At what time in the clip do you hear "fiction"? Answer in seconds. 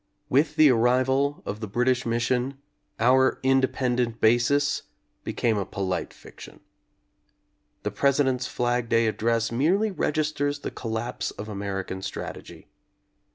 6.11-6.61